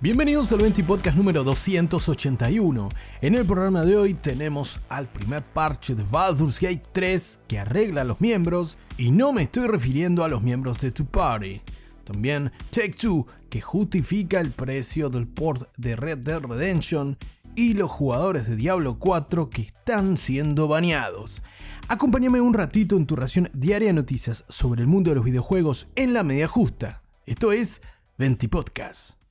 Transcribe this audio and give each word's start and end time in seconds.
Bienvenidos 0.00 0.50
al 0.52 0.58
20 0.58 0.82
Podcast 0.84 1.16
número 1.16 1.44
281. 1.44 2.88
En 3.22 3.34
el 3.36 3.46
programa 3.46 3.84
de 3.84 3.96
hoy 3.96 4.14
tenemos 4.14 4.80
al 4.88 5.06
primer 5.06 5.42
parche 5.42 5.94
de 5.94 6.02
Baldur's 6.02 6.60
Gate 6.60 6.82
3 6.92 7.40
que 7.46 7.60
arregla 7.60 8.00
a 8.00 8.04
los 8.04 8.20
miembros 8.20 8.76
y 8.98 9.12
no 9.12 9.32
me 9.32 9.44
estoy 9.44 9.68
refiriendo 9.68 10.24
a 10.24 10.28
los 10.28 10.42
miembros 10.42 10.78
de 10.78 10.90
tu 10.90 11.06
party. 11.06 11.62
También 12.02 12.50
Take 12.70 12.94
Two 13.00 13.26
que 13.48 13.60
justifica 13.60 14.40
el 14.40 14.50
precio 14.50 15.08
del 15.08 15.28
port 15.28 15.70
de 15.78 15.96
Red 15.96 16.18
Dead 16.18 16.40
Redemption 16.40 17.16
y 17.54 17.74
los 17.74 17.90
jugadores 17.90 18.48
de 18.48 18.56
Diablo 18.56 18.98
4 18.98 19.48
que 19.48 19.62
están 19.62 20.16
siendo 20.16 20.66
baneados. 20.66 21.42
Acompáñame 21.88 22.40
un 22.40 22.52
ratito 22.52 22.96
en 22.96 23.06
tu 23.06 23.14
ración 23.14 23.48
diaria 23.54 23.88
de 23.88 23.94
noticias 23.94 24.44
sobre 24.48 24.82
el 24.82 24.88
mundo 24.88 25.10
de 25.10 25.16
los 25.16 25.24
videojuegos 25.24 25.86
en 25.94 26.12
la 26.12 26.24
media 26.24 26.48
justa. 26.48 27.00
Esto 27.26 27.52
es 27.52 27.80
20 28.18 28.48
Podcast. 28.48 29.23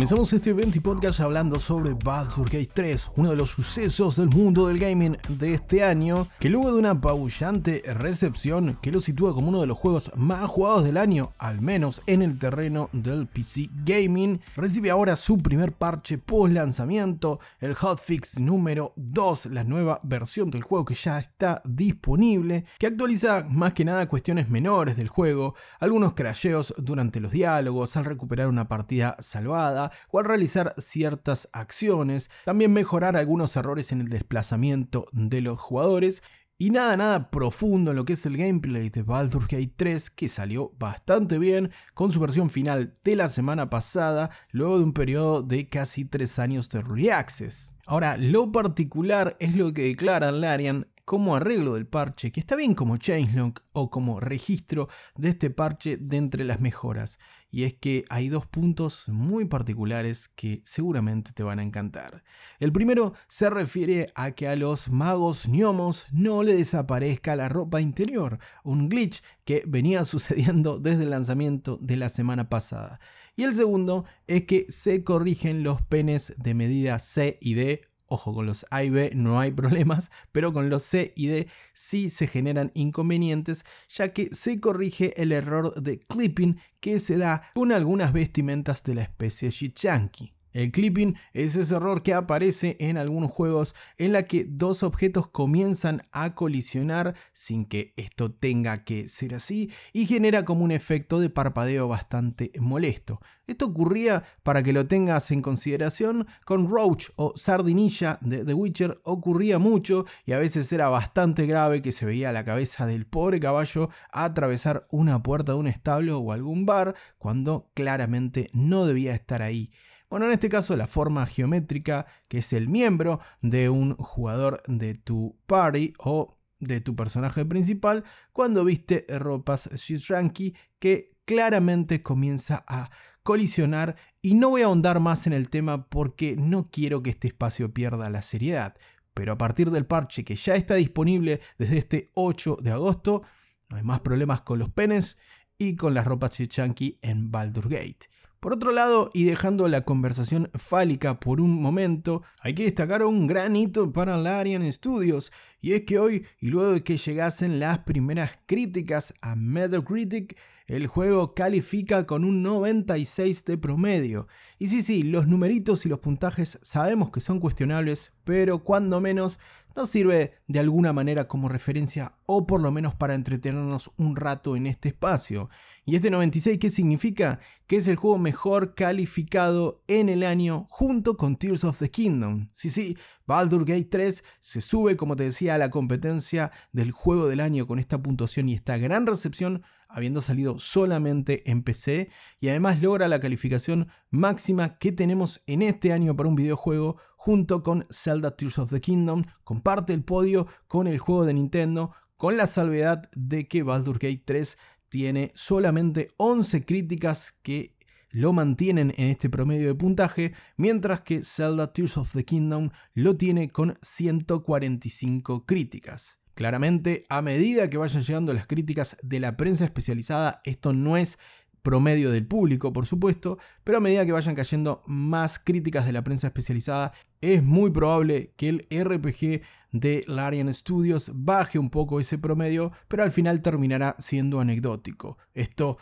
Comenzamos 0.00 0.32
este 0.32 0.48
evento 0.48 0.78
y 0.78 0.80
podcast 0.80 1.20
hablando 1.20 1.58
sobre 1.58 1.92
Baldur's 1.92 2.50
Gate 2.50 2.70
3, 2.72 3.10
uno 3.16 3.28
de 3.28 3.36
los 3.36 3.50
sucesos 3.50 4.16
del 4.16 4.30
mundo 4.30 4.68
del 4.68 4.78
gaming 4.78 5.18
de 5.28 5.52
este 5.52 5.84
año, 5.84 6.26
que 6.38 6.48
luego 6.48 6.72
de 6.72 6.78
una 6.78 6.92
apabullante 6.92 7.82
recepción 7.84 8.78
que 8.80 8.92
lo 8.92 9.00
sitúa 9.00 9.34
como 9.34 9.50
uno 9.50 9.60
de 9.60 9.66
los 9.66 9.76
juegos 9.76 10.10
más 10.16 10.46
jugados 10.46 10.84
del 10.84 10.96
año, 10.96 11.32
al 11.36 11.60
menos 11.60 12.00
en 12.06 12.22
el 12.22 12.38
terreno 12.38 12.88
del 12.94 13.26
PC 13.26 13.68
gaming, 13.84 14.40
recibe 14.56 14.88
ahora 14.88 15.16
su 15.16 15.36
primer 15.36 15.72
parche 15.72 16.16
post 16.16 16.54
lanzamiento, 16.54 17.38
el 17.58 17.74
hotfix 17.74 18.40
número 18.40 18.94
2, 18.96 19.46
la 19.52 19.64
nueva 19.64 20.00
versión 20.02 20.50
del 20.50 20.62
juego 20.62 20.86
que 20.86 20.94
ya 20.94 21.18
está 21.18 21.60
disponible, 21.66 22.64
que 22.78 22.86
actualiza 22.86 23.44
más 23.50 23.74
que 23.74 23.84
nada 23.84 24.08
cuestiones 24.08 24.48
menores 24.48 24.96
del 24.96 25.08
juego, 25.08 25.54
algunos 25.78 26.14
crasheos 26.14 26.72
durante 26.78 27.20
los 27.20 27.32
diálogos, 27.32 27.98
al 27.98 28.06
recuperar 28.06 28.48
una 28.48 28.66
partida 28.66 29.18
salvada, 29.20 29.89
o 30.10 30.18
al 30.18 30.24
realizar 30.24 30.74
ciertas 30.78 31.48
acciones, 31.52 32.30
también 32.44 32.72
mejorar 32.72 33.16
algunos 33.16 33.56
errores 33.56 33.92
en 33.92 34.00
el 34.00 34.08
desplazamiento 34.08 35.06
de 35.12 35.40
los 35.40 35.60
jugadores 35.60 36.22
y 36.62 36.68
nada, 36.68 36.94
nada 36.94 37.30
profundo 37.30 37.90
en 37.90 37.96
lo 37.96 38.04
que 38.04 38.12
es 38.12 38.26
el 38.26 38.36
gameplay 38.36 38.90
de 38.90 39.02
Baldur's 39.02 39.48
Gate 39.48 39.72
3, 39.76 40.10
que 40.10 40.28
salió 40.28 40.74
bastante 40.78 41.38
bien 41.38 41.70
con 41.94 42.12
su 42.12 42.20
versión 42.20 42.50
final 42.50 42.98
de 43.02 43.16
la 43.16 43.30
semana 43.30 43.70
pasada, 43.70 44.28
luego 44.50 44.76
de 44.76 44.84
un 44.84 44.92
periodo 44.92 45.42
de 45.42 45.66
casi 45.70 46.04
3 46.04 46.38
años 46.38 46.68
de 46.68 46.82
Reaccess. 46.82 47.72
Ahora, 47.86 48.18
lo 48.18 48.52
particular 48.52 49.38
es 49.40 49.56
lo 49.56 49.72
que 49.72 49.84
declara 49.84 50.32
Larian 50.32 50.86
como 51.10 51.34
arreglo 51.34 51.74
del 51.74 51.88
parche, 51.88 52.30
que 52.30 52.38
está 52.38 52.54
bien 52.54 52.72
como 52.72 52.96
changelog 52.96 53.54
o 53.72 53.90
como 53.90 54.20
registro 54.20 54.88
de 55.16 55.30
este 55.30 55.50
parche 55.50 55.96
de 55.96 56.16
entre 56.18 56.44
las 56.44 56.60
mejoras. 56.60 57.18
Y 57.50 57.64
es 57.64 57.74
que 57.74 58.04
hay 58.10 58.28
dos 58.28 58.46
puntos 58.46 59.08
muy 59.08 59.46
particulares 59.46 60.28
que 60.28 60.60
seguramente 60.64 61.32
te 61.32 61.42
van 61.42 61.58
a 61.58 61.64
encantar. 61.64 62.22
El 62.60 62.70
primero 62.70 63.12
se 63.26 63.50
refiere 63.50 64.12
a 64.14 64.30
que 64.30 64.46
a 64.46 64.54
los 64.54 64.88
magos 64.88 65.48
gnomos 65.48 66.06
no 66.12 66.44
le 66.44 66.54
desaparezca 66.54 67.34
la 67.34 67.48
ropa 67.48 67.80
interior, 67.80 68.38
un 68.62 68.88
glitch 68.88 69.20
que 69.44 69.64
venía 69.66 70.04
sucediendo 70.04 70.78
desde 70.78 71.02
el 71.02 71.10
lanzamiento 71.10 71.76
de 71.82 71.96
la 71.96 72.08
semana 72.08 72.48
pasada. 72.48 73.00
Y 73.34 73.42
el 73.42 73.52
segundo 73.52 74.04
es 74.28 74.44
que 74.44 74.66
se 74.68 75.02
corrigen 75.02 75.64
los 75.64 75.82
penes 75.82 76.34
de 76.36 76.54
medida 76.54 77.00
C 77.00 77.36
y 77.40 77.54
D 77.54 77.89
Ojo, 78.12 78.34
con 78.34 78.44
los 78.44 78.66
A 78.72 78.82
y 78.82 78.90
B 78.90 79.12
no 79.14 79.38
hay 79.38 79.52
problemas, 79.62 80.10
pero 80.32 80.52
con 80.52 80.68
los 80.68 80.82
C 80.82 81.12
y 81.16 81.28
D 81.28 81.48
sí 81.72 82.10
se 82.10 82.26
generan 82.26 82.72
inconvenientes, 82.74 83.64
ya 83.88 84.12
que 84.12 84.34
se 84.34 84.58
corrige 84.58 85.14
el 85.22 85.30
error 85.30 85.80
de 85.80 86.00
clipping 86.00 86.58
que 86.80 86.98
se 86.98 87.18
da 87.18 87.42
con 87.54 87.70
algunas 87.70 88.12
vestimentas 88.12 88.82
de 88.82 88.96
la 88.96 89.02
especie 89.02 89.50
Shichanki. 89.50 90.39
El 90.52 90.72
clipping 90.72 91.16
es 91.32 91.54
ese 91.54 91.76
error 91.76 92.02
que 92.02 92.14
aparece 92.14 92.76
en 92.80 92.98
algunos 92.98 93.30
juegos 93.30 93.74
en 93.98 94.12
la 94.12 94.24
que 94.24 94.44
dos 94.44 94.82
objetos 94.82 95.28
comienzan 95.28 96.02
a 96.10 96.34
colisionar 96.34 97.14
sin 97.32 97.64
que 97.64 97.94
esto 97.96 98.32
tenga 98.32 98.84
que 98.84 99.08
ser 99.08 99.34
así 99.34 99.70
y 99.92 100.06
genera 100.06 100.44
como 100.44 100.64
un 100.64 100.72
efecto 100.72 101.20
de 101.20 101.30
parpadeo 101.30 101.86
bastante 101.86 102.50
molesto. 102.58 103.20
Esto 103.46 103.66
ocurría, 103.66 104.24
para 104.42 104.62
que 104.62 104.72
lo 104.72 104.86
tengas 104.86 105.30
en 105.30 105.42
consideración, 105.42 106.26
con 106.44 106.68
Roach 106.68 107.10
o 107.16 107.32
Sardinilla 107.36 108.18
de 108.20 108.44
The 108.44 108.54
Witcher 108.54 109.00
ocurría 109.04 109.58
mucho 109.58 110.04
y 110.24 110.32
a 110.32 110.38
veces 110.38 110.72
era 110.72 110.88
bastante 110.88 111.46
grave 111.46 111.82
que 111.82 111.92
se 111.92 112.06
veía 112.06 112.32
la 112.32 112.44
cabeza 112.44 112.86
del 112.86 113.06
pobre 113.06 113.40
caballo 113.40 113.90
atravesar 114.10 114.86
una 114.90 115.22
puerta 115.22 115.52
de 115.52 115.58
un 115.58 115.66
establo 115.66 116.18
o 116.18 116.32
algún 116.32 116.66
bar 116.66 116.94
cuando 117.18 117.70
claramente 117.74 118.48
no 118.52 118.86
debía 118.86 119.14
estar 119.14 119.42
ahí. 119.42 119.70
Bueno, 120.10 120.26
en 120.26 120.32
este 120.32 120.48
caso 120.48 120.76
la 120.76 120.88
forma 120.88 121.24
geométrica, 121.24 122.04
que 122.26 122.38
es 122.38 122.52
el 122.52 122.68
miembro 122.68 123.20
de 123.42 123.70
un 123.70 123.94
jugador 123.94 124.60
de 124.66 124.96
tu 124.96 125.38
party 125.46 125.94
o 125.98 126.36
de 126.58 126.80
tu 126.80 126.96
personaje 126.96 127.44
principal, 127.44 128.02
cuando 128.32 128.64
viste 128.64 129.06
ropas 129.08 129.70
Shizranki 129.72 130.56
que 130.80 131.16
claramente 131.24 132.02
comienza 132.02 132.64
a 132.66 132.90
colisionar 133.22 133.94
y 134.20 134.34
no 134.34 134.50
voy 134.50 134.62
a 134.62 134.64
ahondar 134.64 134.98
más 134.98 135.28
en 135.28 135.32
el 135.32 135.48
tema 135.48 135.88
porque 135.88 136.34
no 136.36 136.64
quiero 136.64 137.04
que 137.04 137.10
este 137.10 137.28
espacio 137.28 137.72
pierda 137.72 138.10
la 138.10 138.22
seriedad. 138.22 138.74
Pero 139.14 139.34
a 139.34 139.38
partir 139.38 139.70
del 139.70 139.86
parche 139.86 140.24
que 140.24 140.34
ya 140.34 140.56
está 140.56 140.74
disponible 140.74 141.40
desde 141.56 141.78
este 141.78 142.10
8 142.14 142.58
de 142.60 142.72
agosto, 142.72 143.22
no 143.68 143.76
hay 143.76 143.84
más 143.84 144.00
problemas 144.00 144.40
con 144.40 144.58
los 144.58 144.70
penes 144.70 145.18
y 145.56 145.76
con 145.76 145.94
las 145.94 146.04
ropas 146.04 146.36
Shizranki 146.36 146.98
en 147.00 147.30
Baldur 147.30 147.68
Gate. 147.68 148.08
Por 148.40 148.54
otro 148.54 148.72
lado, 148.72 149.10
y 149.12 149.24
dejando 149.24 149.68
la 149.68 149.82
conversación 149.82 150.50
fálica 150.54 151.20
por 151.20 151.42
un 151.42 151.60
momento, 151.60 152.22
hay 152.40 152.54
que 152.54 152.64
destacar 152.64 153.04
un 153.04 153.26
gran 153.26 153.54
hito 153.54 153.92
para 153.92 154.16
Larian 154.16 154.72
Studios, 154.72 155.30
y 155.60 155.74
es 155.74 155.82
que 155.82 155.98
hoy, 155.98 156.24
y 156.40 156.48
luego 156.48 156.72
de 156.72 156.82
que 156.82 156.96
llegasen 156.96 157.60
las 157.60 157.80
primeras 157.80 158.38
críticas 158.46 159.12
a 159.20 159.36
Metacritic, 159.36 160.38
el 160.68 160.86
juego 160.86 161.34
califica 161.34 162.06
con 162.06 162.24
un 162.24 162.42
96 162.42 163.44
de 163.44 163.58
promedio. 163.58 164.26
Y 164.58 164.68
sí, 164.68 164.80
sí, 164.80 165.02
los 165.02 165.26
numeritos 165.26 165.84
y 165.84 165.90
los 165.90 165.98
puntajes 165.98 166.58
sabemos 166.62 167.10
que 167.10 167.20
son 167.20 167.40
cuestionables, 167.40 168.14
pero 168.24 168.60
cuando 168.60 169.02
menos 169.02 169.38
nos 169.76 169.90
sirve 169.90 170.34
de 170.46 170.58
alguna 170.60 170.92
manera 170.92 171.28
como 171.28 171.48
referencia 171.48 172.14
o 172.26 172.46
por 172.46 172.60
lo 172.60 172.70
menos 172.70 172.94
para 172.94 173.14
entretenernos 173.14 173.90
un 173.96 174.16
rato 174.16 174.56
en 174.56 174.66
este 174.66 174.90
espacio. 174.90 175.48
¿Y 175.84 175.96
este 175.96 176.10
96 176.10 176.58
qué 176.58 176.70
significa? 176.70 177.40
Que 177.66 177.76
es 177.76 177.88
el 177.88 177.96
juego 177.96 178.18
mejor 178.18 178.74
calificado 178.74 179.82
en 179.86 180.08
el 180.08 180.24
año 180.24 180.66
junto 180.70 181.16
con 181.16 181.36
Tears 181.36 181.64
of 181.64 181.78
the 181.78 181.90
Kingdom. 181.90 182.48
Sí, 182.52 182.70
sí, 182.70 182.96
Baldur 183.26 183.64
Gate 183.64 183.88
3 183.90 184.24
se 184.40 184.60
sube, 184.60 184.96
como 184.96 185.16
te 185.16 185.24
decía, 185.24 185.54
a 185.54 185.58
la 185.58 185.70
competencia 185.70 186.50
del 186.72 186.90
juego 186.90 187.28
del 187.28 187.40
año 187.40 187.66
con 187.66 187.78
esta 187.78 188.02
puntuación 188.02 188.48
y 188.48 188.54
esta 188.54 188.76
gran 188.78 189.06
recepción 189.06 189.62
habiendo 189.92 190.22
salido 190.22 190.58
solamente 190.58 191.50
en 191.50 191.62
PC 191.62 192.10
y 192.38 192.48
además 192.48 192.80
logra 192.80 193.08
la 193.08 193.20
calificación 193.20 193.88
máxima 194.10 194.78
que 194.78 194.92
tenemos 194.92 195.42
en 195.46 195.62
este 195.62 195.92
año 195.92 196.16
para 196.16 196.28
un 196.28 196.36
videojuego 196.36 196.96
junto 197.16 197.62
con 197.62 197.86
Zelda 197.90 198.36
Tears 198.36 198.58
of 198.58 198.70
the 198.70 198.80
Kingdom, 198.80 199.24
comparte 199.44 199.92
el 199.92 200.04
podio 200.04 200.46
con 200.66 200.86
el 200.86 200.98
juego 200.98 201.24
de 201.24 201.34
Nintendo 201.34 201.92
con 202.16 202.36
la 202.36 202.46
salvedad 202.46 203.10
de 203.14 203.48
que 203.48 203.62
Baldur 203.62 203.98
Gate 203.98 204.22
3 204.24 204.58
tiene 204.90 205.32
solamente 205.34 206.10
11 206.18 206.64
críticas 206.64 207.32
que 207.42 207.76
lo 208.10 208.32
mantienen 208.32 208.92
en 208.96 209.08
este 209.08 209.30
promedio 209.30 209.68
de 209.68 209.74
puntaje, 209.74 210.34
mientras 210.56 211.00
que 211.00 211.22
Zelda 211.22 211.72
Tears 211.72 211.96
of 211.96 212.12
the 212.12 212.24
Kingdom 212.24 212.70
lo 212.94 213.16
tiene 213.16 213.48
con 213.48 213.78
145 213.82 215.46
críticas. 215.46 216.19
Claramente, 216.34 217.04
a 217.08 217.22
medida 217.22 217.68
que 217.68 217.76
vayan 217.76 218.02
llegando 218.02 218.32
las 218.32 218.46
críticas 218.46 218.96
de 219.02 219.20
la 219.20 219.36
prensa 219.36 219.64
especializada, 219.64 220.40
esto 220.44 220.72
no 220.72 220.96
es 220.96 221.18
promedio 221.62 222.10
del 222.10 222.26
público, 222.26 222.72
por 222.72 222.86
supuesto, 222.86 223.38
pero 223.64 223.78
a 223.78 223.80
medida 223.80 224.06
que 224.06 224.12
vayan 224.12 224.34
cayendo 224.34 224.82
más 224.86 225.38
críticas 225.38 225.86
de 225.86 225.92
la 225.92 226.02
prensa 226.02 226.28
especializada, 226.28 226.92
es 227.20 227.42
muy 227.42 227.70
probable 227.70 228.32
que 228.36 228.48
el 228.48 228.66
RPG 228.70 229.42
de 229.72 230.04
Larian 230.06 230.52
Studios 230.52 231.10
baje 231.14 231.58
un 231.58 231.70
poco 231.70 232.00
ese 232.00 232.18
promedio, 232.18 232.72
pero 232.88 233.02
al 233.02 233.10
final 233.10 233.42
terminará 233.42 233.94
siendo 233.98 234.40
anecdótico. 234.40 235.18
Esto 235.34 235.78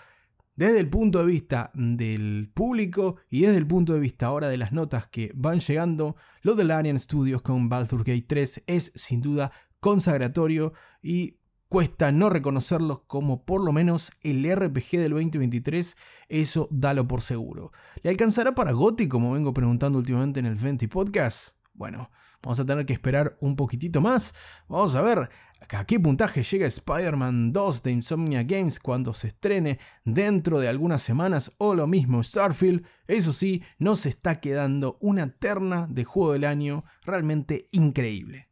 desde 0.58 0.80
el 0.80 0.88
punto 0.88 1.20
de 1.20 1.26
vista 1.26 1.70
del 1.72 2.50
público 2.52 3.14
y 3.30 3.42
desde 3.42 3.58
el 3.58 3.66
punto 3.68 3.94
de 3.94 4.00
vista 4.00 4.26
ahora 4.26 4.48
de 4.48 4.56
las 4.56 4.72
notas 4.72 5.06
que 5.06 5.30
van 5.36 5.60
llegando, 5.60 6.16
lo 6.42 6.56
de 6.56 6.64
Larian 6.64 6.98
Studios 6.98 7.42
con 7.42 7.68
Baldur's 7.68 8.02
Gate 8.02 8.26
3 8.26 8.64
es 8.66 8.90
sin 8.96 9.22
duda 9.22 9.52
consagratorio 9.80 10.72
y 11.02 11.38
cuesta 11.68 12.12
no 12.12 12.30
reconocerlo 12.30 13.04
como 13.06 13.44
por 13.44 13.62
lo 13.62 13.72
menos 13.72 14.10
el 14.22 14.44
RPG 14.44 14.98
del 14.98 15.12
2023, 15.12 15.96
eso 16.28 16.68
dalo 16.70 17.06
por 17.06 17.20
seguro. 17.20 17.72
¿Le 18.02 18.10
alcanzará 18.10 18.54
para 18.54 18.72
Gotti 18.72 19.08
como 19.08 19.32
vengo 19.32 19.52
preguntando 19.52 19.98
últimamente 19.98 20.40
en 20.40 20.46
el 20.46 20.54
20 20.54 20.88
Podcast? 20.88 21.58
Bueno, 21.74 22.10
vamos 22.42 22.58
a 22.58 22.66
tener 22.66 22.86
que 22.86 22.92
esperar 22.92 23.36
un 23.40 23.54
poquitito 23.54 24.00
más. 24.00 24.34
Vamos 24.68 24.96
a 24.96 25.02
ver. 25.02 25.30
a 25.70 25.84
qué 25.84 26.00
puntaje 26.00 26.42
llega 26.42 26.66
Spider-Man 26.66 27.52
2 27.52 27.82
de 27.82 27.92
Insomnia 27.92 28.42
Games 28.42 28.80
cuando 28.80 29.12
se 29.12 29.28
estrene 29.28 29.78
dentro 30.04 30.58
de 30.58 30.68
algunas 30.68 31.02
semanas 31.02 31.52
o 31.58 31.74
lo 31.74 31.86
mismo 31.86 32.22
Starfield, 32.22 32.84
eso 33.06 33.32
sí, 33.32 33.62
nos 33.78 34.06
está 34.06 34.40
quedando 34.40 34.98
una 35.00 35.28
terna 35.28 35.86
de 35.88 36.04
juego 36.04 36.32
del 36.32 36.44
año 36.44 36.84
realmente 37.04 37.68
increíble. 37.70 38.47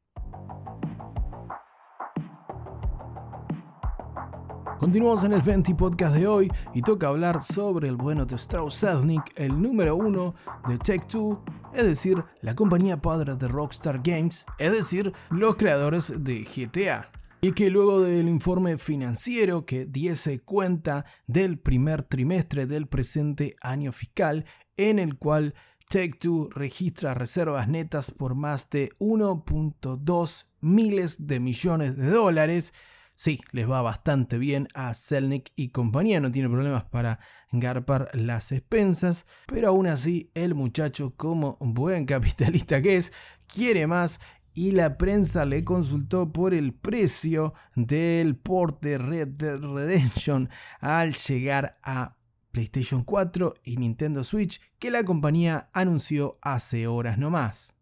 Continuamos 4.79 5.25
en 5.25 5.33
el 5.33 5.41
Venti 5.41 5.73
Podcast 5.73 6.15
de 6.15 6.27
hoy 6.27 6.53
y 6.75 6.83
toca 6.83 7.09
hablar 7.09 7.41
sobre 7.41 7.89
el 7.89 7.97
bueno 7.97 8.27
de 8.27 8.37
Strauss 8.37 8.81
Zelnick, 8.81 9.33
el 9.37 9.61
número 9.61 9.97
uno 9.97 10.35
de 10.69 10.77
Take 10.77 11.07
Two, 11.09 11.43
es 11.73 11.83
decir, 11.83 12.23
la 12.43 12.55
compañía 12.55 13.01
padre 13.01 13.37
de 13.37 13.49
Rockstar 13.49 14.03
Games, 14.05 14.45
es 14.59 14.73
decir, 14.73 15.15
los 15.31 15.57
creadores 15.57 16.13
de 16.23 16.45
GTA. 16.45 17.09
Y 17.41 17.53
que 17.53 17.71
luego 17.71 18.03
del 18.03 18.29
informe 18.29 18.77
financiero 18.77 19.65
que 19.65 19.87
diese 19.87 20.41
cuenta 20.41 21.07
del 21.27 21.59
primer 21.59 22.03
trimestre 22.03 22.67
del 22.67 22.87
presente 22.87 23.55
año 23.63 23.93
fiscal, 23.93 24.45
en 24.77 24.99
el 24.99 25.17
cual 25.17 25.55
Take 25.89 26.19
Two 26.21 26.51
registra 26.51 27.15
reservas 27.15 27.67
netas 27.67 28.11
por 28.11 28.35
más 28.35 28.69
de 28.69 28.91
1.2 28.99 30.47
miles 30.61 31.27
de 31.27 31.41
millones 31.41 31.97
de 31.97 32.11
dólares, 32.11 32.75
sí, 33.17 33.41
les 33.51 33.69
va 33.69 33.83
bastante 33.83 34.39
bien 34.39 34.69
a 34.75 34.95
Selnick 34.95 35.51
y 35.57 35.71
compañía, 35.71 36.21
no 36.21 36.31
tiene 36.31 36.49
problemas 36.49 36.85
para 36.85 37.19
garpar 37.51 38.11
las 38.13 38.53
expensas, 38.53 39.27
pero 39.47 39.69
aún 39.69 39.89
así 39.89 40.31
el 40.35 40.55
muchacho 40.55 41.15
como 41.17 41.57
buen 41.61 42.05
capitalista 42.07 42.81
que 42.81 42.97
es, 42.97 43.13
quiere 43.49 43.89
más 43.89 44.21
y 44.55 44.73
la 44.73 44.97
prensa 44.97 45.45
le 45.45 45.65
consultó 45.65 46.33
por 46.33 46.55
el 46.55 46.73
precio 46.73 47.53
del 47.75 48.37
port 48.37 48.83
de 48.83 48.99
Red 48.99 49.29
Dead 49.29 49.61
Redemption 49.61 50.49
al 50.81 51.15
llegar 51.15 51.79
a 51.83 52.17
PlayStation 52.53 53.05
4 53.05 53.55
y 53.65 53.77
Nintendo 53.77 54.25
Switch 54.25 54.61
que 54.79 54.91
la 54.91 55.05
compañía 55.05 55.69
anunció 55.75 56.39
hace 56.41 56.87
horas 56.87 57.19
nomás. 57.19 57.76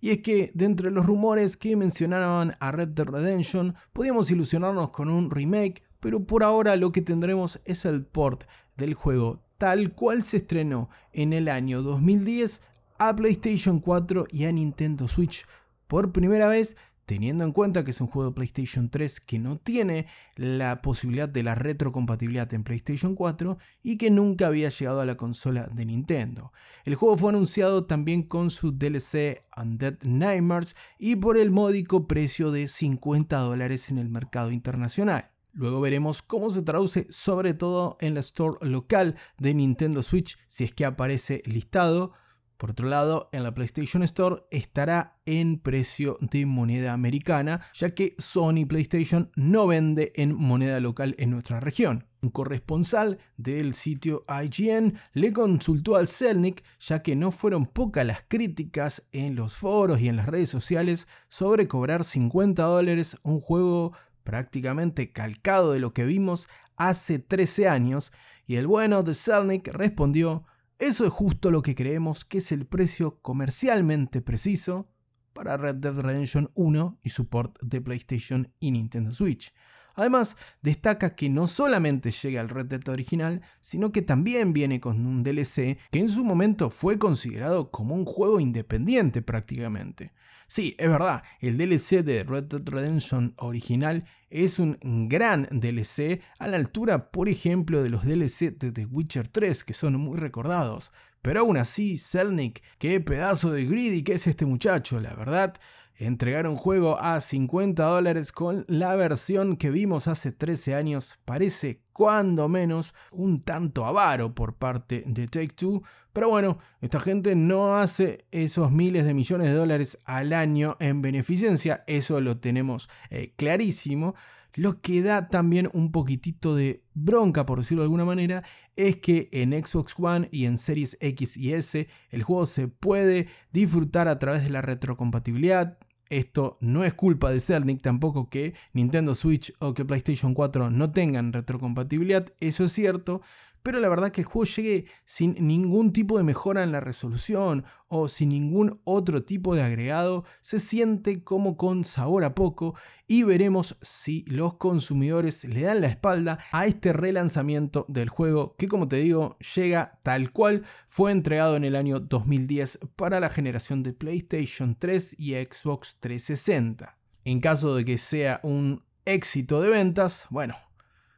Y 0.00 0.10
es 0.10 0.22
que, 0.22 0.50
de 0.54 0.64
entre 0.64 0.90
los 0.90 1.06
rumores 1.06 1.56
que 1.56 1.76
mencionaban 1.76 2.56
a 2.58 2.72
Red 2.72 2.88
Dead 2.88 3.06
Redemption, 3.06 3.74
podíamos 3.92 4.30
ilusionarnos 4.30 4.90
con 4.90 5.10
un 5.10 5.30
remake, 5.30 5.82
pero 6.00 6.24
por 6.24 6.42
ahora 6.42 6.76
lo 6.76 6.92
que 6.92 7.02
tendremos 7.02 7.60
es 7.64 7.84
el 7.84 8.04
port 8.04 8.44
del 8.76 8.94
juego 8.94 9.42
tal 9.60 9.92
cual 9.92 10.22
se 10.22 10.38
estrenó 10.38 10.88
en 11.12 11.34
el 11.34 11.46
año 11.46 11.82
2010 11.82 12.62
a 12.98 13.14
PlayStation 13.14 13.78
4 13.78 14.26
y 14.30 14.46
a 14.46 14.52
Nintendo 14.52 15.06
Switch. 15.06 15.44
Por 15.86 16.12
primera 16.12 16.48
vez 16.48 16.78
teniendo 17.10 17.42
en 17.42 17.50
cuenta 17.50 17.82
que 17.82 17.90
es 17.90 18.00
un 18.00 18.06
juego 18.06 18.30
de 18.30 18.36
PlayStation 18.36 18.88
3 18.88 19.18
que 19.18 19.40
no 19.40 19.58
tiene 19.58 20.06
la 20.36 20.80
posibilidad 20.80 21.28
de 21.28 21.42
la 21.42 21.56
retrocompatibilidad 21.56 22.54
en 22.54 22.62
PlayStation 22.62 23.16
4 23.16 23.58
y 23.82 23.98
que 23.98 24.12
nunca 24.12 24.46
había 24.46 24.68
llegado 24.68 25.00
a 25.00 25.04
la 25.04 25.16
consola 25.16 25.66
de 25.74 25.86
Nintendo. 25.86 26.52
El 26.84 26.94
juego 26.94 27.18
fue 27.18 27.30
anunciado 27.30 27.84
también 27.84 28.22
con 28.22 28.50
su 28.50 28.70
DLC 28.70 29.40
Undead 29.56 30.04
Nightmares 30.04 30.76
y 31.00 31.16
por 31.16 31.36
el 31.36 31.50
módico 31.50 32.06
precio 32.06 32.52
de 32.52 32.68
50 32.68 33.40
dólares 33.40 33.90
en 33.90 33.98
el 33.98 34.08
mercado 34.08 34.52
internacional. 34.52 35.32
Luego 35.52 35.80
veremos 35.80 36.22
cómo 36.22 36.48
se 36.50 36.62
traduce 36.62 37.08
sobre 37.10 37.54
todo 37.54 37.96
en 38.00 38.14
la 38.14 38.20
store 38.20 38.58
local 38.60 39.16
de 39.36 39.52
Nintendo 39.52 40.04
Switch 40.04 40.38
si 40.46 40.62
es 40.62 40.72
que 40.72 40.84
aparece 40.84 41.42
listado 41.44 42.12
por 42.60 42.72
otro 42.72 42.90
lado, 42.90 43.30
en 43.32 43.42
la 43.42 43.54
PlayStation 43.54 44.02
Store 44.02 44.42
estará 44.50 45.18
en 45.24 45.60
precio 45.60 46.18
de 46.20 46.44
moneda 46.44 46.92
americana, 46.92 47.62
ya 47.72 47.88
que 47.94 48.14
Sony 48.18 48.66
PlayStation 48.68 49.32
no 49.34 49.66
vende 49.66 50.12
en 50.14 50.34
moneda 50.34 50.78
local 50.78 51.14
en 51.18 51.30
nuestra 51.30 51.58
región. 51.58 52.06
Un 52.20 52.28
corresponsal 52.28 53.18
del 53.38 53.72
sitio 53.72 54.26
IGN 54.28 54.98
le 55.14 55.32
consultó 55.32 55.96
al 55.96 56.06
Selnick, 56.06 56.62
ya 56.78 57.02
que 57.02 57.16
no 57.16 57.30
fueron 57.30 57.64
pocas 57.64 58.04
las 58.04 58.24
críticas 58.28 59.08
en 59.12 59.36
los 59.36 59.56
foros 59.56 59.98
y 60.02 60.08
en 60.08 60.16
las 60.16 60.26
redes 60.26 60.50
sociales 60.50 61.08
sobre 61.30 61.66
cobrar 61.66 62.04
50 62.04 62.62
dólares 62.62 63.16
un 63.22 63.40
juego 63.40 63.94
prácticamente 64.22 65.12
calcado 65.12 65.72
de 65.72 65.80
lo 65.80 65.94
que 65.94 66.04
vimos 66.04 66.46
hace 66.76 67.20
13 67.20 67.68
años, 67.68 68.12
y 68.46 68.56
el 68.56 68.66
bueno 68.66 69.02
de 69.02 69.14
Selnick 69.14 69.68
respondió 69.68 70.44
eso 70.80 71.06
es 71.06 71.12
justo 71.12 71.50
lo 71.50 71.62
que 71.62 71.74
creemos 71.74 72.24
que 72.24 72.38
es 72.38 72.52
el 72.52 72.66
precio 72.66 73.20
comercialmente 73.20 74.22
preciso 74.22 74.88
para 75.32 75.56
Red 75.56 75.76
Dead 75.76 75.94
Redemption 75.94 76.50
1 76.54 77.00
y 77.02 77.10
su 77.10 77.28
port 77.28 77.58
de 77.62 77.80
PlayStation 77.80 78.52
y 78.58 78.70
Nintendo 78.70 79.12
Switch. 79.12 79.52
Además, 80.00 80.36
destaca 80.62 81.14
que 81.14 81.28
no 81.28 81.46
solamente 81.46 82.10
llega 82.10 82.40
al 82.40 82.48
Red 82.48 82.66
Dead 82.66 82.88
original, 82.88 83.42
sino 83.60 83.92
que 83.92 84.02
también 84.02 84.52
viene 84.52 84.80
con 84.80 85.06
un 85.06 85.22
DLC 85.22 85.78
que 85.90 85.98
en 85.98 86.08
su 86.08 86.24
momento 86.24 86.70
fue 86.70 86.98
considerado 86.98 87.70
como 87.70 87.94
un 87.94 88.04
juego 88.04 88.40
independiente 88.40 89.22
prácticamente. 89.22 90.12
Sí, 90.46 90.74
es 90.78 90.88
verdad, 90.88 91.22
el 91.40 91.56
DLC 91.56 92.02
de 92.02 92.24
Red 92.24 92.44
Dead 92.44 92.68
Redemption 92.68 93.34
original 93.36 94.04
es 94.30 94.58
un 94.58 94.78
gran 95.08 95.48
DLC 95.52 96.20
a 96.38 96.48
la 96.48 96.56
altura, 96.56 97.10
por 97.10 97.28
ejemplo, 97.28 97.82
de 97.82 97.90
los 97.90 98.04
DLC 98.04 98.58
de 98.58 98.72
The 98.72 98.86
Witcher 98.86 99.28
3, 99.28 99.62
que 99.62 99.74
son 99.74 99.94
muy 99.96 100.18
recordados. 100.18 100.92
Pero 101.22 101.40
aún 101.40 101.58
así, 101.58 101.98
Selnick, 101.98 102.62
qué 102.78 102.98
pedazo 103.00 103.52
de 103.52 103.66
greedy 103.66 104.02
que 104.02 104.14
es 104.14 104.26
este 104.26 104.46
muchacho, 104.46 104.98
la 105.00 105.14
verdad, 105.14 105.54
Entregar 106.00 106.46
un 106.46 106.56
juego 106.56 106.98
a 106.98 107.20
50 107.20 107.84
dólares 107.84 108.32
con 108.32 108.64
la 108.68 108.96
versión 108.96 109.58
que 109.58 109.68
vimos 109.68 110.08
hace 110.08 110.32
13 110.32 110.74
años 110.74 111.18
parece 111.26 111.82
cuando 111.92 112.48
menos 112.48 112.94
un 113.12 113.38
tanto 113.38 113.84
avaro 113.84 114.34
por 114.34 114.56
parte 114.56 115.04
de 115.06 115.28
Take 115.28 115.48
Two, 115.48 115.82
pero 116.14 116.30
bueno, 116.30 116.56
esta 116.80 117.00
gente 117.00 117.36
no 117.36 117.76
hace 117.76 118.24
esos 118.30 118.72
miles 118.72 119.04
de 119.04 119.12
millones 119.12 119.48
de 119.48 119.52
dólares 119.52 119.98
al 120.06 120.32
año 120.32 120.78
en 120.80 121.02
beneficencia, 121.02 121.84
eso 121.86 122.18
lo 122.22 122.38
tenemos 122.38 122.88
eh, 123.10 123.34
clarísimo. 123.36 124.14
Lo 124.54 124.80
que 124.80 125.02
da 125.02 125.28
también 125.28 125.68
un 125.74 125.92
poquitito 125.92 126.56
de 126.56 126.82
bronca, 126.94 127.44
por 127.44 127.58
decirlo 127.58 127.82
de 127.82 127.86
alguna 127.86 128.06
manera, 128.06 128.42
es 128.74 128.96
que 128.96 129.28
en 129.32 129.52
Xbox 129.52 129.94
One 129.98 130.30
y 130.32 130.46
en 130.46 130.56
Series 130.56 130.96
X 131.00 131.36
y 131.36 131.52
S 131.52 131.88
el 132.08 132.22
juego 132.22 132.46
se 132.46 132.68
puede 132.68 133.28
disfrutar 133.52 134.08
a 134.08 134.18
través 134.18 134.42
de 134.42 134.50
la 134.50 134.62
retrocompatibilidad. 134.62 135.76
Esto 136.10 136.58
no 136.60 136.84
es 136.84 136.92
culpa 136.92 137.30
de 137.30 137.40
Cernic 137.40 137.80
tampoco 137.82 138.28
que 138.28 138.54
Nintendo 138.72 139.14
Switch 139.14 139.52
o 139.60 139.74
que 139.74 139.84
PlayStation 139.84 140.34
4 140.34 140.70
no 140.70 140.90
tengan 140.90 141.32
retrocompatibilidad, 141.32 142.26
eso 142.40 142.64
es 142.64 142.72
cierto, 142.72 143.22
pero 143.62 143.80
la 143.80 143.88
verdad 143.88 144.12
que 144.12 144.22
el 144.22 144.26
juego 144.26 144.44
llegue 144.44 144.86
sin 145.04 145.34
ningún 145.46 145.92
tipo 145.92 146.16
de 146.16 146.24
mejora 146.24 146.62
en 146.62 146.72
la 146.72 146.80
resolución 146.80 147.64
o 147.88 148.08
sin 148.08 148.28
ningún 148.28 148.80
otro 148.84 149.24
tipo 149.24 149.54
de 149.54 149.62
agregado, 149.62 150.24
se 150.40 150.60
siente 150.60 151.24
como 151.24 151.56
con 151.56 151.84
sabor 151.84 152.24
a 152.24 152.34
poco 152.34 152.74
y 153.06 153.24
veremos 153.24 153.76
si 153.82 154.24
los 154.28 154.54
consumidores 154.54 155.44
le 155.44 155.62
dan 155.62 155.80
la 155.80 155.88
espalda 155.88 156.38
a 156.52 156.66
este 156.66 156.92
relanzamiento 156.92 157.84
del 157.88 158.08
juego 158.08 158.54
que 158.56 158.68
como 158.68 158.86
te 158.86 158.96
digo 158.96 159.36
llega 159.56 159.98
tal 160.02 160.30
cual 160.30 160.62
fue 160.86 161.10
entregado 161.10 161.56
en 161.56 161.64
el 161.64 161.74
año 161.74 161.98
2010 161.98 162.78
para 162.96 163.18
la 163.18 163.30
generación 163.30 163.82
de 163.82 163.92
PlayStation 163.92 164.76
3 164.78 165.16
y 165.18 165.34
Xbox 165.34 165.98
360. 166.00 166.96
En 167.24 167.40
caso 167.40 167.74
de 167.74 167.84
que 167.84 167.98
sea 167.98 168.40
un 168.42 168.84
éxito 169.04 169.60
de 169.60 169.70
ventas, 169.70 170.26
bueno, 170.30 170.54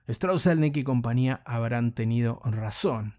Strauss 0.09 0.45
Zelnick 0.45 0.77
y 0.77 0.83
compañía 0.83 1.43
habrán 1.45 1.93
tenido 1.95 2.41
razón. 2.45 3.15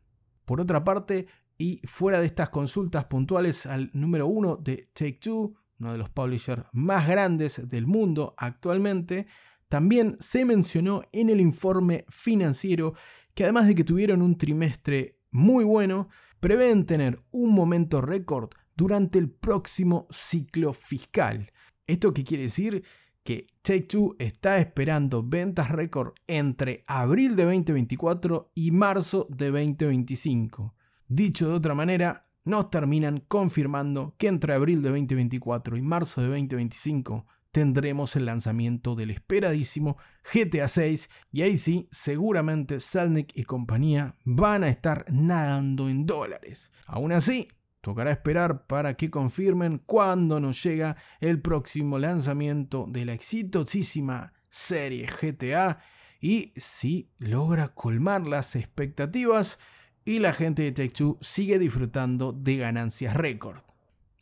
Por 0.45 0.59
otra 0.59 0.83
parte, 0.83 1.27
y 1.57 1.79
fuera 1.85 2.19
de 2.19 2.25
estas 2.25 2.49
consultas 2.49 3.05
puntuales 3.05 3.65
al 3.65 3.89
número 3.93 4.27
uno 4.27 4.57
de 4.57 4.89
Take 4.93 5.19
Two, 5.21 5.55
uno 5.79 5.91
de 5.91 5.97
los 5.97 6.09
publishers 6.09 6.63
más 6.73 7.07
grandes 7.07 7.67
del 7.69 7.87
mundo 7.87 8.33
actualmente, 8.37 9.27
también 9.69 10.17
se 10.19 10.45
mencionó 10.45 11.01
en 11.11 11.29
el 11.29 11.39
informe 11.39 12.05
financiero 12.09 12.93
que 13.33 13.43
además 13.43 13.67
de 13.67 13.75
que 13.75 13.83
tuvieron 13.83 14.21
un 14.21 14.37
trimestre 14.37 15.19
muy 15.31 15.63
bueno, 15.63 16.09
prevén 16.39 16.85
tener 16.85 17.17
un 17.31 17.53
momento 17.53 18.01
récord 18.01 18.49
durante 18.75 19.19
el 19.19 19.31
próximo 19.31 20.07
ciclo 20.11 20.73
fiscal. 20.73 21.51
¿Esto 21.87 22.13
qué 22.13 22.23
quiere 22.23 22.43
decir? 22.43 22.83
Que 23.24 23.48
Take 23.62 23.84
Two 23.84 24.15
está 24.20 24.60
esperando 24.60 25.24
ventas 25.24 25.70
récord 25.70 26.13
entre 26.27 26.84
abril 26.88 27.36
de 27.36 27.46
2024 27.46 28.51
y 28.53 28.72
marzo 28.72 29.27
de 29.30 29.51
2025. 29.51 30.74
Dicho 31.08 31.48
de 31.48 31.56
otra 31.56 31.74
manera, 31.74 32.24
nos 32.46 32.70
terminan 32.70 33.24
confirmando 33.27 34.15
que 34.18 34.27
entre 34.27 34.53
abril 34.53 34.82
de 34.82 34.89
2024 34.89 35.77
y 35.77 35.82
marzo 35.82 36.22
de 36.22 36.27
2025 36.27 37.25
tendremos 37.51 38.15
el 38.15 38.25
lanzamiento 38.25 38.96
del 38.96 39.12
esperadísimo 39.12 39.96
GTA 40.34 40.68
6 40.68 41.10
y 41.32 41.44
ahí 41.44 41.56
sí, 41.56 41.88
seguramente 41.92 42.80
Selnick 42.80 43.32
y 43.36 43.44
compañía 43.44 44.15
van 44.25 44.63
a 44.63 44.70
estar 44.70 45.06
nadando 45.10 45.88
en 45.88 46.06
dólares. 46.06 46.72
Aún 46.88 47.12
así, 47.12 47.48
tocará 47.83 48.11
esperar 48.11 48.65
para 48.65 48.93
que 48.93 49.11
confirmen 49.11 49.77
cuándo 49.77 50.39
nos 50.39 50.63
llega 50.63 50.95
el 51.19 51.41
próximo 51.41 51.99
lanzamiento 51.99 52.85
de 52.87 53.03
la 53.03 53.11
exitosísima 53.11 54.31
serie 54.49 55.05
GTA 55.05 55.79
y 56.21 56.53
si 56.55 57.11
logra 57.17 57.75
colmar 57.75 58.25
las 58.25 58.55
expectativas 58.55 59.59
y 60.05 60.19
la 60.19 60.31
gente 60.31 60.63
de 60.63 60.71
Take-Two 60.71 61.17
sigue 61.19 61.59
disfrutando 61.59 62.31
de 62.31 62.55
ganancias 62.55 63.15
récord. 63.15 63.59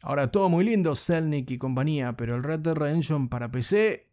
Ahora 0.01 0.31
todo 0.31 0.49
muy 0.49 0.65
lindo, 0.65 0.95
Selnick 0.95 1.51
y 1.51 1.59
compañía, 1.59 2.17
pero 2.17 2.35
el 2.35 2.41
Red 2.41 2.61
Dead 2.61 2.73
Redemption 2.73 3.29
para 3.29 3.51
PC 3.51 4.09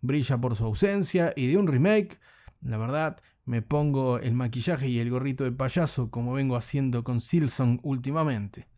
brilla 0.00 0.40
por 0.40 0.54
su 0.54 0.64
ausencia 0.64 1.32
y 1.34 1.48
de 1.48 1.56
un 1.56 1.66
remake, 1.66 2.20
la 2.60 2.78
verdad, 2.78 3.16
me 3.46 3.62
pongo 3.62 4.20
el 4.20 4.34
maquillaje 4.34 4.88
y 4.88 5.00
el 5.00 5.10
gorrito 5.10 5.42
de 5.42 5.50
payaso 5.50 6.08
como 6.12 6.34
vengo 6.34 6.54
haciendo 6.54 7.02
con 7.02 7.20
Silson 7.20 7.80
últimamente. 7.82 8.70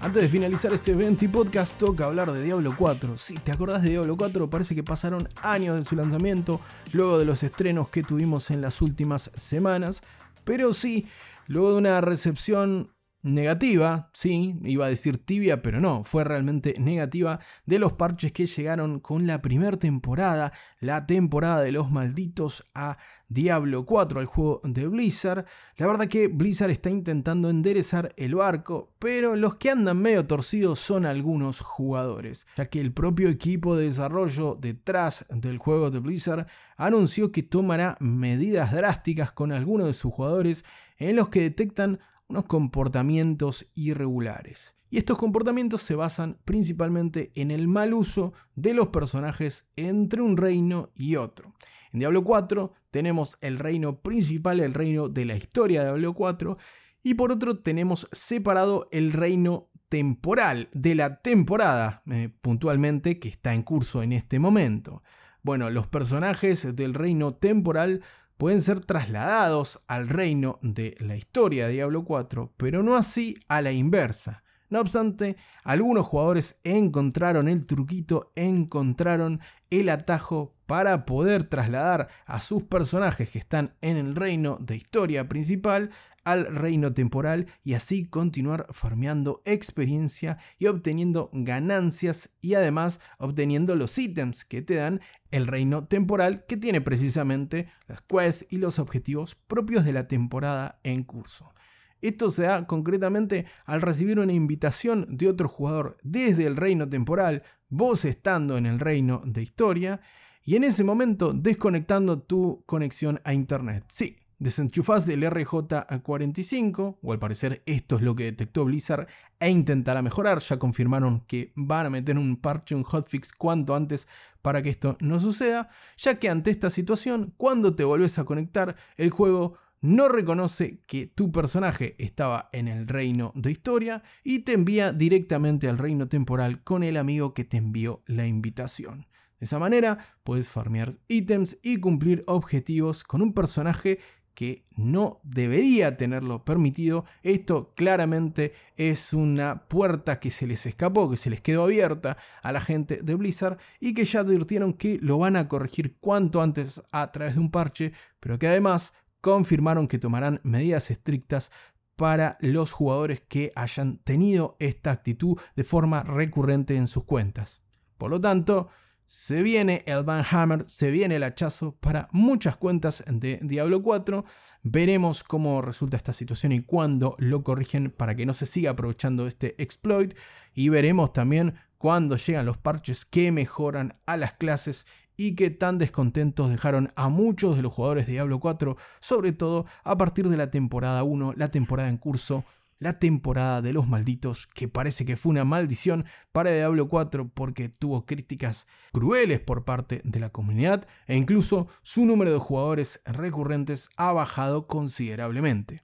Antes 0.00 0.22
de 0.22 0.28
finalizar 0.28 0.72
este 0.72 0.92
evento 0.92 1.24
y 1.24 1.28
podcast, 1.28 1.76
toca 1.76 2.04
hablar 2.04 2.30
de 2.30 2.40
Diablo 2.42 2.72
4. 2.78 3.18
Si 3.18 3.34
te 3.38 3.50
acordás 3.50 3.82
de 3.82 3.90
Diablo 3.90 4.16
4, 4.16 4.48
parece 4.48 4.76
que 4.76 4.84
pasaron 4.84 5.28
años 5.42 5.76
de 5.76 5.82
su 5.82 5.96
lanzamiento, 5.96 6.60
luego 6.92 7.18
de 7.18 7.24
los 7.24 7.42
estrenos 7.42 7.88
que 7.88 8.04
tuvimos 8.04 8.52
en 8.52 8.60
las 8.60 8.80
últimas 8.80 9.32
semanas. 9.34 10.02
Pero 10.44 10.72
sí, 10.72 11.08
luego 11.48 11.72
de 11.72 11.78
una 11.78 12.00
recepción 12.00 12.90
negativa, 13.34 14.10
sí, 14.12 14.58
iba 14.64 14.86
a 14.86 14.88
decir 14.88 15.18
tibia, 15.18 15.62
pero 15.62 15.80
no, 15.80 16.04
fue 16.04 16.24
realmente 16.24 16.74
negativa 16.78 17.40
de 17.66 17.78
los 17.78 17.92
parches 17.92 18.32
que 18.32 18.46
llegaron 18.46 19.00
con 19.00 19.26
la 19.26 19.42
primera 19.42 19.76
temporada, 19.76 20.52
la 20.80 21.06
temporada 21.06 21.60
de 21.60 21.72
los 21.72 21.90
malditos 21.90 22.64
a 22.74 22.98
Diablo 23.28 23.84
4, 23.84 24.20
al 24.20 24.26
juego 24.26 24.60
de 24.64 24.86
Blizzard. 24.88 25.44
La 25.76 25.86
verdad 25.86 26.08
que 26.08 26.28
Blizzard 26.28 26.70
está 26.70 26.90
intentando 26.90 27.50
enderezar 27.50 28.14
el 28.16 28.34
barco, 28.34 28.94
pero 28.98 29.36
los 29.36 29.56
que 29.56 29.70
andan 29.70 30.00
medio 30.00 30.26
torcidos 30.26 30.80
son 30.80 31.04
algunos 31.04 31.60
jugadores, 31.60 32.46
ya 32.56 32.66
que 32.66 32.80
el 32.80 32.92
propio 32.92 33.28
equipo 33.28 33.76
de 33.76 33.84
desarrollo 33.84 34.56
detrás 34.58 35.26
del 35.28 35.58
juego 35.58 35.90
de 35.90 36.00
Blizzard 36.00 36.46
anunció 36.76 37.32
que 37.32 37.42
tomará 37.42 37.96
medidas 38.00 38.72
drásticas 38.72 39.32
con 39.32 39.52
algunos 39.52 39.86
de 39.88 39.94
sus 39.94 40.12
jugadores 40.12 40.64
en 40.98 41.16
los 41.16 41.28
que 41.28 41.42
detectan 41.42 42.00
unos 42.28 42.44
comportamientos 42.44 43.66
irregulares. 43.74 44.74
Y 44.90 44.98
estos 44.98 45.18
comportamientos 45.18 45.82
se 45.82 45.94
basan 45.94 46.38
principalmente 46.44 47.30
en 47.34 47.50
el 47.50 47.68
mal 47.68 47.92
uso 47.92 48.32
de 48.54 48.74
los 48.74 48.88
personajes 48.88 49.68
entre 49.76 50.22
un 50.22 50.36
reino 50.36 50.90
y 50.94 51.16
otro. 51.16 51.54
En 51.92 52.00
Diablo 52.00 52.24
4 52.24 52.72
tenemos 52.90 53.38
el 53.40 53.58
reino 53.58 54.00
principal, 54.00 54.60
el 54.60 54.74
reino 54.74 55.08
de 55.08 55.24
la 55.24 55.36
historia 55.36 55.80
de 55.80 55.86
Diablo 55.88 56.14
4, 56.14 56.56
y 57.02 57.14
por 57.14 57.32
otro 57.32 57.58
tenemos 57.58 58.08
separado 58.12 58.88
el 58.92 59.12
reino 59.12 59.68
temporal 59.88 60.68
de 60.72 60.94
la 60.94 61.20
temporada, 61.22 62.02
eh, 62.10 62.30
puntualmente, 62.40 63.18
que 63.18 63.28
está 63.28 63.54
en 63.54 63.62
curso 63.62 64.02
en 64.02 64.12
este 64.12 64.38
momento. 64.38 65.02
Bueno, 65.42 65.70
los 65.70 65.86
personajes 65.86 66.76
del 66.76 66.94
reino 66.94 67.34
temporal 67.34 68.02
pueden 68.38 68.62
ser 68.62 68.80
trasladados 68.80 69.80
al 69.88 70.08
reino 70.08 70.58
de 70.62 70.96
la 71.00 71.16
historia 71.16 71.66
de 71.66 71.74
Diablo 71.74 72.04
4, 72.04 72.54
pero 72.56 72.82
no 72.82 72.94
así 72.96 73.36
a 73.48 73.60
la 73.60 73.72
inversa. 73.72 74.44
No 74.70 74.80
obstante, 74.80 75.36
algunos 75.64 76.06
jugadores 76.06 76.60
encontraron 76.62 77.48
el 77.48 77.66
truquito, 77.66 78.30
encontraron 78.36 79.40
el 79.70 79.88
atajo 79.88 80.54
para 80.68 81.06
poder 81.06 81.44
trasladar 81.44 82.08
a 82.26 82.42
sus 82.42 82.64
personajes 82.64 83.30
que 83.30 83.38
están 83.38 83.74
en 83.80 83.96
el 83.96 84.14
reino 84.14 84.58
de 84.60 84.76
historia 84.76 85.26
principal 85.26 85.90
al 86.24 86.44
reino 86.54 86.92
temporal 86.92 87.46
y 87.64 87.72
así 87.72 88.04
continuar 88.04 88.66
farmeando 88.68 89.40
experiencia 89.46 90.36
y 90.58 90.66
obteniendo 90.66 91.30
ganancias 91.32 92.36
y 92.42 92.52
además 92.52 93.00
obteniendo 93.16 93.76
los 93.76 93.96
ítems 93.96 94.44
que 94.44 94.60
te 94.60 94.74
dan 94.74 95.00
el 95.30 95.46
reino 95.46 95.86
temporal 95.86 96.44
que 96.46 96.58
tiene 96.58 96.82
precisamente 96.82 97.68
las 97.86 98.02
quests 98.02 98.44
y 98.50 98.58
los 98.58 98.78
objetivos 98.78 99.36
propios 99.36 99.86
de 99.86 99.94
la 99.94 100.06
temporada 100.06 100.80
en 100.82 101.02
curso. 101.02 101.54
Esto 102.02 102.30
se 102.30 102.42
da 102.42 102.66
concretamente 102.66 103.46
al 103.64 103.80
recibir 103.80 104.20
una 104.20 104.34
invitación 104.34 105.06
de 105.08 105.28
otro 105.28 105.48
jugador 105.48 105.96
desde 106.02 106.46
el 106.46 106.56
reino 106.56 106.88
temporal, 106.88 107.42
vos 107.68 108.04
estando 108.04 108.56
en 108.56 108.66
el 108.66 108.80
reino 108.80 109.22
de 109.24 109.42
historia, 109.42 110.00
y 110.44 110.56
en 110.56 110.64
ese 110.64 110.84
momento 110.84 111.32
desconectando 111.32 112.22
tu 112.22 112.62
conexión 112.64 113.20
a 113.24 113.34
internet. 113.34 113.84
Sí, 113.88 114.16
desenchufás 114.38 115.08
el 115.08 115.22
RJ45, 115.22 116.98
o 117.02 117.12
al 117.12 117.18
parecer 117.18 117.62
esto 117.66 117.96
es 117.96 118.02
lo 118.02 118.14
que 118.14 118.24
detectó 118.24 118.64
Blizzard, 118.64 119.08
e 119.40 119.50
intentará 119.50 120.00
mejorar. 120.00 120.38
Ya 120.38 120.58
confirmaron 120.58 121.20
que 121.26 121.52
van 121.54 121.86
a 121.86 121.90
meter 121.90 122.16
un 122.16 122.36
parche, 122.36 122.74
un 122.74 122.84
hotfix 122.84 123.32
cuanto 123.32 123.74
antes 123.74 124.08
para 124.40 124.62
que 124.62 124.70
esto 124.70 124.96
no 125.00 125.18
suceda, 125.18 125.68
ya 125.96 126.18
que 126.18 126.30
ante 126.30 126.50
esta 126.50 126.70
situación, 126.70 127.34
cuando 127.36 127.74
te 127.74 127.84
volvés 127.84 128.18
a 128.18 128.24
conectar, 128.24 128.76
el 128.96 129.10
juego 129.10 129.58
no 129.80 130.08
reconoce 130.08 130.80
que 130.86 131.06
tu 131.06 131.30
personaje 131.30 131.94
estaba 131.98 132.48
en 132.52 132.68
el 132.68 132.86
reino 132.86 133.32
de 133.34 133.50
historia 133.50 134.02
y 134.24 134.40
te 134.40 134.52
envía 134.52 134.92
directamente 134.92 135.68
al 135.68 135.78
reino 135.78 136.08
temporal 136.08 136.62
con 136.62 136.82
el 136.82 136.96
amigo 136.96 137.34
que 137.34 137.44
te 137.44 137.56
envió 137.56 138.02
la 138.06 138.26
invitación. 138.26 139.06
De 139.38 139.44
esa 139.44 139.58
manera 139.58 139.98
puedes 140.24 140.50
farmear 140.50 140.90
ítems 141.06 141.58
y 141.62 141.78
cumplir 141.78 142.24
objetivos 142.26 143.04
con 143.04 143.22
un 143.22 143.32
personaje 143.32 144.00
que 144.38 144.64
no 144.76 145.20
debería 145.24 145.96
tenerlo 145.96 146.44
permitido. 146.44 147.04
Esto 147.24 147.72
claramente 147.74 148.52
es 148.76 149.12
una 149.12 149.66
puerta 149.66 150.20
que 150.20 150.30
se 150.30 150.46
les 150.46 150.64
escapó, 150.64 151.10
que 151.10 151.16
se 151.16 151.28
les 151.28 151.40
quedó 151.40 151.64
abierta 151.64 152.16
a 152.42 152.52
la 152.52 152.60
gente 152.60 153.00
de 153.02 153.16
Blizzard 153.16 153.58
y 153.80 153.94
que 153.94 154.04
ya 154.04 154.20
advirtieron 154.20 154.74
que 154.74 154.98
lo 155.02 155.18
van 155.18 155.34
a 155.34 155.48
corregir 155.48 155.96
cuanto 155.98 156.40
antes 156.40 156.80
a 156.92 157.10
través 157.10 157.34
de 157.34 157.40
un 157.40 157.50
parche, 157.50 157.92
pero 158.20 158.38
que 158.38 158.46
además 158.46 158.92
confirmaron 159.20 159.88
que 159.88 159.98
tomarán 159.98 160.40
medidas 160.42 160.90
estrictas 160.90 161.50
para 161.96 162.38
los 162.40 162.72
jugadores 162.72 163.20
que 163.26 163.52
hayan 163.56 163.98
tenido 163.98 164.56
esta 164.60 164.92
actitud 164.92 165.36
de 165.56 165.64
forma 165.64 166.04
recurrente 166.04 166.76
en 166.76 166.86
sus 166.86 167.04
cuentas. 167.04 167.62
Por 167.96 168.10
lo 168.10 168.20
tanto, 168.20 168.68
se 169.04 169.42
viene 169.42 169.82
el 169.86 170.04
Van 170.04 170.22
Hammer, 170.30 170.64
se 170.64 170.90
viene 170.90 171.16
el 171.16 171.22
hachazo 171.22 171.74
para 171.80 172.08
muchas 172.12 172.58
cuentas 172.58 173.02
de 173.10 173.40
Diablo 173.42 173.82
4. 173.82 174.24
Veremos 174.62 175.24
cómo 175.24 175.62
resulta 175.62 175.96
esta 175.96 176.12
situación 176.12 176.52
y 176.52 176.60
cuándo 176.60 177.16
lo 177.18 177.42
corrigen 177.42 177.90
para 177.90 178.14
que 178.14 178.26
no 178.26 178.34
se 178.34 178.44
siga 178.44 178.72
aprovechando 178.72 179.26
este 179.26 179.60
exploit. 179.62 180.14
Y 180.52 180.68
veremos 180.68 181.14
también 181.14 181.54
cuándo 181.78 182.16
llegan 182.16 182.44
los 182.44 182.58
parches 182.58 183.06
que 183.06 183.32
mejoran 183.32 183.94
a 184.04 184.18
las 184.18 184.34
clases 184.34 184.86
y 185.18 185.34
que 185.34 185.50
tan 185.50 185.76
descontentos 185.76 186.48
dejaron 186.48 186.90
a 186.96 187.10
muchos 187.10 187.56
de 187.56 187.62
los 187.62 187.74
jugadores 187.74 188.06
de 188.06 188.12
Diablo 188.12 188.40
4, 188.40 188.78
sobre 189.00 189.32
todo 189.32 189.66
a 189.84 189.98
partir 189.98 190.28
de 190.28 190.38
la 190.38 190.50
temporada 190.50 191.02
1, 191.02 191.34
la 191.36 191.50
temporada 191.50 191.90
en 191.90 191.98
curso 191.98 192.46
la 192.78 192.98
temporada 192.98 193.60
de 193.60 193.72
los 193.72 193.88
malditos, 193.88 194.46
que 194.46 194.68
parece 194.68 195.04
que 195.04 195.16
fue 195.16 195.30
una 195.30 195.44
maldición 195.44 196.06
para 196.32 196.52
Diablo 196.52 196.88
4 196.88 197.28
porque 197.34 197.68
tuvo 197.68 198.06
críticas 198.06 198.66
crueles 198.92 199.40
por 199.40 199.64
parte 199.64 200.00
de 200.04 200.20
la 200.20 200.30
comunidad 200.30 200.86
e 201.06 201.16
incluso 201.16 201.66
su 201.82 202.04
número 202.04 202.32
de 202.32 202.38
jugadores 202.38 203.00
recurrentes 203.04 203.90
ha 203.96 204.12
bajado 204.12 204.66
considerablemente. 204.66 205.82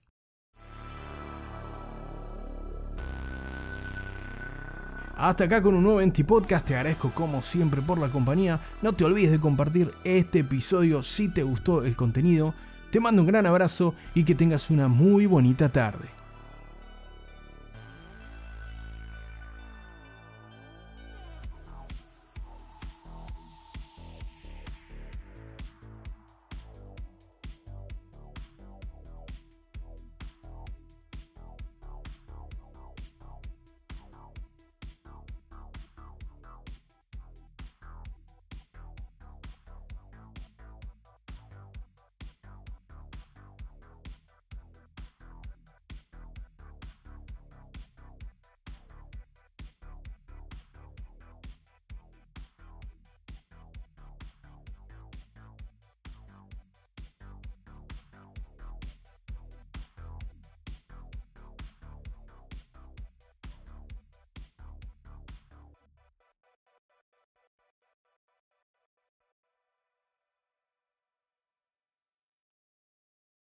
Hasta 5.16 5.44
acá 5.44 5.62
con 5.62 5.74
un 5.74 5.84
nuevo 5.84 6.00
Enti 6.00 6.24
Podcast, 6.24 6.66
te 6.66 6.74
agradezco 6.74 7.12
como 7.12 7.40
siempre 7.40 7.80
por 7.82 8.00
la 8.00 8.10
compañía, 8.10 8.60
no 8.82 8.92
te 8.92 9.04
olvides 9.04 9.30
de 9.30 9.38
compartir 9.38 9.92
este 10.02 10.40
episodio 10.40 11.02
si 11.02 11.28
te 11.28 11.44
gustó 11.44 11.84
el 11.84 11.94
contenido, 11.94 12.52
te 12.90 12.98
mando 12.98 13.22
un 13.22 13.28
gran 13.28 13.46
abrazo 13.46 13.94
y 14.14 14.24
que 14.24 14.34
tengas 14.34 14.70
una 14.70 14.88
muy 14.88 15.26
bonita 15.26 15.68
tarde. 15.68 16.13